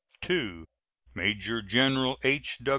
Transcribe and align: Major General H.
Major 1.13 1.61
General 1.61 2.17
H. 2.23 2.57